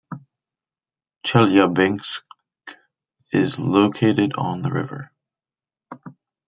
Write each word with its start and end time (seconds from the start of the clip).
Chelyabinsk 1.23 2.23
is 3.31 3.59
located 3.59 4.31
on 4.35 4.63
the 4.63 4.71
river. 4.71 5.11